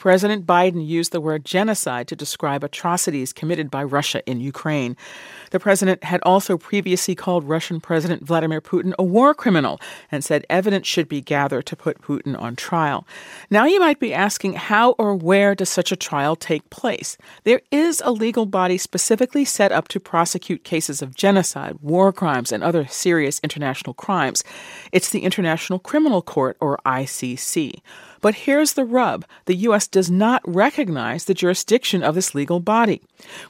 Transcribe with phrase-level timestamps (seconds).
[0.00, 4.96] President Biden used the word genocide to describe atrocities committed by Russia in Ukraine.
[5.50, 9.78] The president had also previously called Russian President Vladimir Putin a war criminal
[10.10, 13.06] and said evidence should be gathered to put Putin on trial.
[13.50, 17.18] Now you might be asking how or where does such a trial take place?
[17.44, 22.52] There is a legal body specifically set up to prosecute cases of genocide, war crimes,
[22.52, 24.44] and other serious international crimes.
[24.92, 27.82] It's the International Criminal Court, or ICC.
[28.20, 29.86] But here's the rub the U.S.
[29.86, 33.02] does not recognize the jurisdiction of this legal body.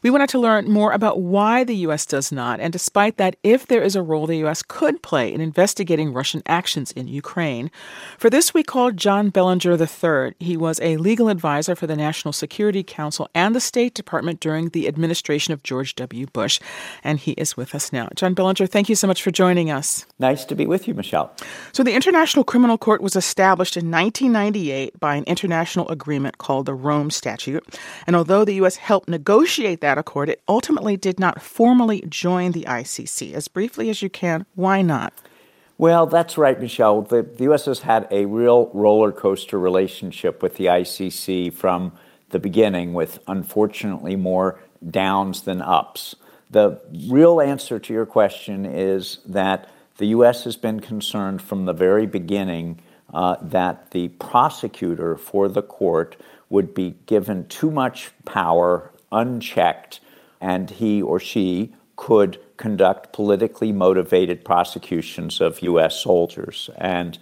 [0.02, 2.06] We wanted to learn more about why the U.S.
[2.06, 4.62] does not, and despite that, if there is a role the U.S.
[4.62, 7.70] could play in investigating Russian actions in Ukraine.
[8.19, 10.34] For this, we called John Bellinger III.
[10.38, 14.69] He was a legal advisor for the National Security Council and the State Department during
[14.69, 16.27] the administration of George W.
[16.27, 16.61] Bush,
[17.03, 18.09] and he is with us now.
[18.14, 20.06] John Bellinger, thank you so much for joining us.
[20.19, 21.33] Nice to be with you, Michel.
[21.72, 24.59] So, the International Criminal Court was established in 1990
[24.98, 27.78] by an international agreement called the Rome Statute.
[28.06, 28.77] And although the U.S.
[28.77, 33.33] helped negotiate that accord, it ultimately did not formally join the ICC.
[33.33, 35.12] As briefly as you can, why not?
[35.78, 37.03] Well, that's right, Michel.
[37.03, 37.64] The, the U.S.
[37.64, 41.92] has had a real roller coaster relationship with the ICC from
[42.28, 46.14] the beginning, with unfortunately more downs than ups.
[46.50, 50.44] The real answer to your question is that the U.S.
[50.44, 52.81] has been concerned from the very beginning
[53.12, 56.16] uh, that the prosecutor for the court
[56.48, 60.00] would be given too much power unchecked,
[60.41, 66.00] and he or she could conduct politically motivated prosecutions of U.S.
[66.00, 66.70] soldiers.
[66.77, 67.19] And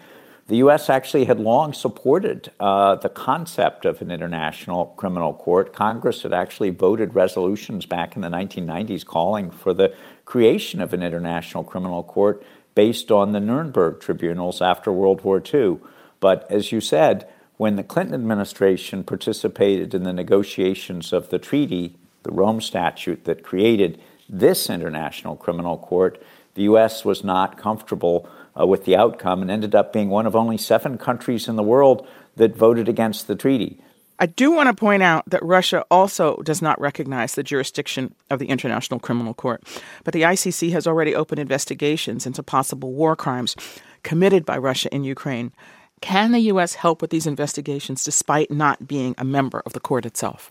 [0.48, 0.88] the U.S.
[0.88, 5.74] actually had long supported uh, the concept of an international criminal court.
[5.74, 9.94] Congress had actually voted resolutions back in the 1990s calling for the
[10.24, 12.42] creation of an international criminal court
[12.78, 15.78] based on the Nuremberg tribunals after World War II.
[16.20, 21.96] But as you said, when the Clinton administration participated in the negotiations of the treaty,
[22.22, 26.22] the Rome Statute that created this International Criminal Court,
[26.54, 27.04] the U.S.
[27.04, 30.98] was not comfortable uh, with the outcome and ended up being one of only seven
[30.98, 32.06] countries in the world
[32.36, 33.80] that voted against the treaty.
[34.20, 38.40] I do want to point out that Russia also does not recognize the jurisdiction of
[38.40, 39.62] the International Criminal Court,
[40.02, 43.54] but the ICC has already opened investigations into possible war crimes
[44.02, 45.52] committed by Russia in Ukraine.
[46.00, 46.74] Can the U.S.
[46.74, 50.50] help with these investigations despite not being a member of the court itself?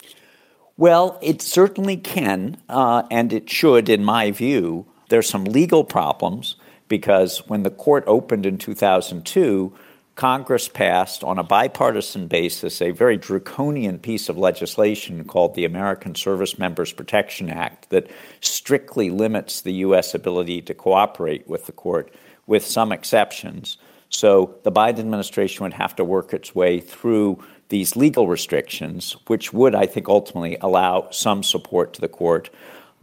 [0.78, 4.86] Well, it certainly can, uh, and it should, in my view.
[5.10, 6.56] There's some legal problems
[6.88, 9.74] because when the court opened in 2002,
[10.18, 16.16] Congress passed on a bipartisan basis a very draconian piece of legislation called the American
[16.16, 18.10] Service Members Protection Act that
[18.42, 20.16] strictly limits the U.S.
[20.16, 22.12] ability to cooperate with the court,
[22.48, 23.78] with some exceptions.
[24.10, 29.54] So the Biden administration would have to work its way through these legal restrictions, which
[29.54, 32.50] would, I think, ultimately allow some support to the court.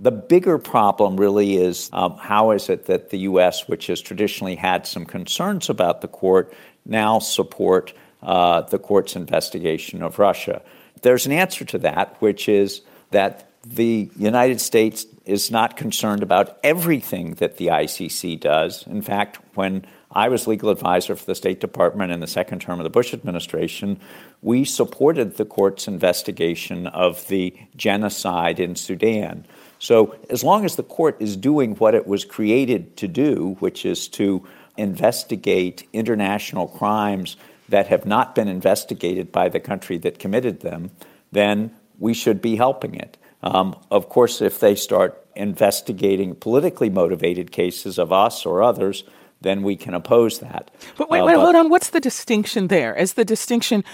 [0.00, 4.56] The bigger problem really is um, how is it that the U.S., which has traditionally
[4.56, 6.52] had some concerns about the court,
[6.84, 10.62] now support uh, the court's investigation of Russia.
[11.02, 16.58] There's an answer to that, which is that the United States is not concerned about
[16.62, 18.86] everything that the ICC does.
[18.86, 22.78] In fact, when I was legal advisor for the State Department in the second term
[22.78, 23.98] of the Bush administration,
[24.42, 29.46] we supported the court's investigation of the genocide in Sudan.
[29.78, 33.84] So, as long as the court is doing what it was created to do, which
[33.84, 34.46] is to
[34.76, 37.36] investigate international crimes
[37.68, 40.90] that have not been investigated by the country that committed them,
[41.32, 43.16] then we should be helping it.
[43.42, 49.04] Um, of course, if they start investigating politically motivated cases of us or others,
[49.40, 50.70] then we can oppose that.
[50.96, 51.68] But wait, uh, wait, but, hold on.
[51.68, 52.94] What's the distinction there?
[52.94, 53.84] Is the distinction,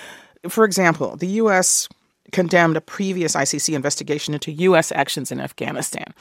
[0.49, 1.89] for example, the U.S.
[2.33, 4.93] condemned a previous ICC investigation into U.S.
[4.93, 6.15] actions in Afghanistan?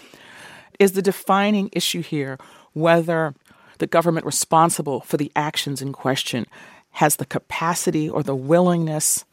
[0.79, 2.37] Is the defining issue here
[2.73, 3.35] whether
[3.79, 6.45] the government responsible for the actions in question
[6.91, 9.25] has the capacity or the willingness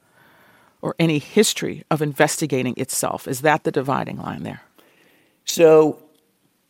[0.82, 3.26] or any history of investigating itself.
[3.28, 4.62] Is that the dividing line there?
[5.44, 6.02] So,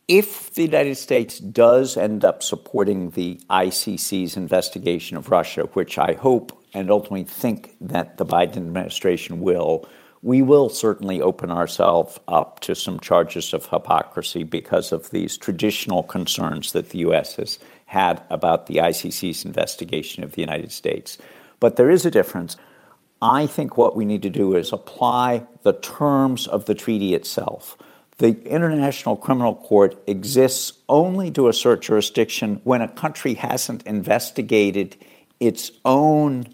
[0.07, 6.13] if the United States does end up supporting the ICC's investigation of Russia, which I
[6.13, 9.87] hope and ultimately think that the Biden administration will,
[10.21, 16.03] we will certainly open ourselves up to some charges of hypocrisy because of these traditional
[16.03, 17.35] concerns that the U.S.
[17.35, 21.17] has had about the ICC's investigation of the United States.
[21.59, 22.57] But there is a difference.
[23.21, 27.77] I think what we need to do is apply the terms of the treaty itself.
[28.17, 34.95] The International Criminal Court exists only to assert jurisdiction when a country hasn't investigated
[35.39, 36.47] its own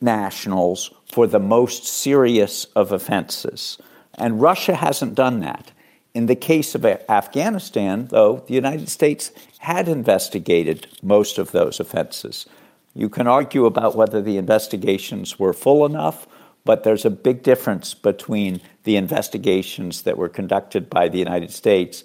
[0.00, 3.78] nationals for the most serious of offenses.
[4.14, 5.70] And Russia hasn't done that.
[6.14, 12.46] In the case of Afghanistan, though, the United States had investigated most of those offenses.
[12.94, 16.26] You can argue about whether the investigations were full enough,
[16.64, 22.04] but there's a big difference between the investigations that were conducted by the United States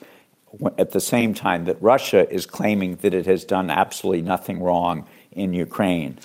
[0.77, 5.07] at the same time that Russia is claiming that it has done absolutely nothing wrong
[5.31, 6.17] in Ukraine.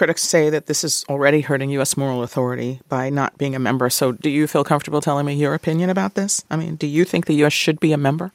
[0.00, 1.94] Critics say that this is already hurting U.S.
[1.94, 3.90] moral authority by not being a member.
[3.90, 6.42] So, do you feel comfortable telling me your opinion about this?
[6.50, 7.52] I mean, do you think the U.S.
[7.52, 8.32] should be a member?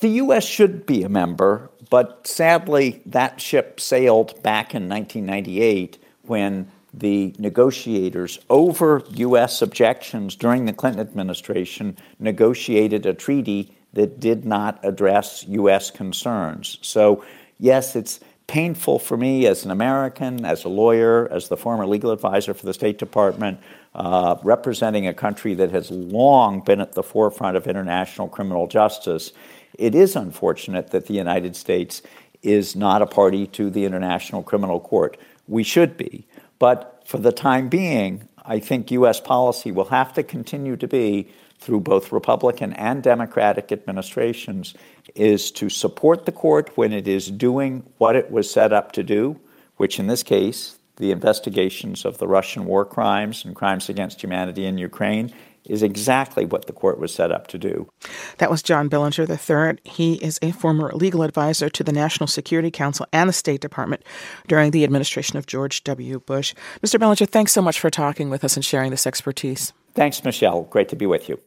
[0.00, 0.46] The U.S.
[0.46, 8.38] should be a member, but sadly, that ship sailed back in 1998 when the negotiators,
[8.48, 9.60] over U.S.
[9.60, 15.90] objections during the Clinton administration, negotiated a treaty that did not address U.S.
[15.90, 16.78] concerns.
[16.80, 17.22] So,
[17.58, 22.10] yes, it's painful for me as an American, as a lawyer, as the former legal
[22.10, 23.58] advisor for the State Department,
[23.94, 29.32] uh, representing a country that has long been at the forefront of international criminal justice.
[29.78, 32.02] It is unfortunate that the United States
[32.42, 35.16] is not a party to the International Criminal Court.
[35.48, 36.26] We should be.
[36.58, 39.20] But for the time being, I think U.S.
[39.20, 41.28] policy will have to continue to be
[41.58, 44.74] through both Republican and Democratic administrations
[45.16, 49.02] is to support the court when it is doing what it was set up to
[49.02, 49.38] do,
[49.76, 54.64] which in this case, the investigations of the Russian war crimes and crimes against humanity
[54.64, 55.32] in Ukraine
[55.64, 57.88] is exactly what the court was set up to do.
[58.38, 59.78] That was John Bellinger III.
[59.84, 64.02] He is a former legal advisor to the National Security Council and the State Department
[64.46, 66.20] during the administration of George W.
[66.20, 66.54] Bush.
[66.82, 67.00] Mr.
[67.00, 69.72] Bellinger, thanks so much for talking with us and sharing this expertise.
[69.94, 70.62] Thanks, Michel.
[70.62, 71.40] Great to be with you.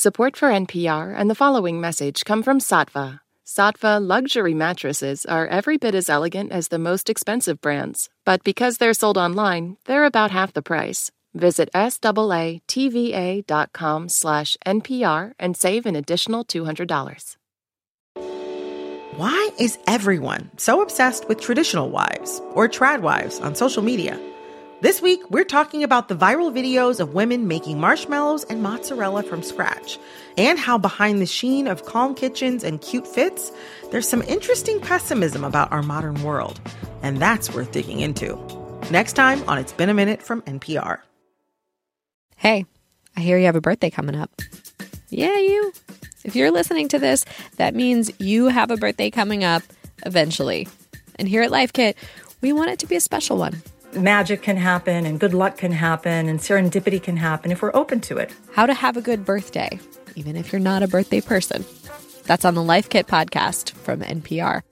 [0.00, 3.18] Support for NPR and the following message come from Saatva.
[3.44, 8.78] Saatva luxury mattresses are every bit as elegant as the most expensive brands, but because
[8.78, 11.10] they're sold online, they're about half the price.
[11.34, 12.60] Visit SAATVA.com
[14.08, 17.36] slash NPR and save an additional $200.
[19.16, 24.16] Why is everyone so obsessed with traditional wives or trad wives on social media?
[24.80, 29.42] This week, we're talking about the viral videos of women making marshmallows and mozzarella from
[29.42, 29.98] scratch,
[30.36, 33.50] and how behind the sheen of calm kitchens and cute fits,
[33.90, 36.60] there's some interesting pessimism about our modern world.
[37.02, 38.38] And that's worth digging into.
[38.88, 41.00] Next time on It's Been a Minute from NPR.
[42.36, 42.64] Hey,
[43.16, 44.30] I hear you have a birthday coming up.
[45.08, 45.72] Yeah, you.
[46.22, 47.24] If you're listening to this,
[47.56, 49.64] that means you have a birthday coming up
[50.06, 50.68] eventually.
[51.16, 51.96] And here at Life Kit,
[52.40, 53.60] we want it to be a special one
[53.94, 58.00] magic can happen and good luck can happen and serendipity can happen if we're open
[58.02, 58.34] to it.
[58.52, 59.78] How to have a good birthday,
[60.16, 61.64] even if you're not a birthday person.
[62.24, 64.62] That's on the Life Kit podcast from NPR.